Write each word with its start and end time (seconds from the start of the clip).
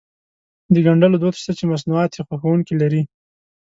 د 0.73 0.75
ګنډلو 0.85 1.17
دود 1.21 1.35
شته 1.41 1.51
چې 1.57 1.63
مصنوعات 1.71 2.11
يې 2.15 2.21
خوښوونکي 2.27 2.73
لري. 2.81 3.01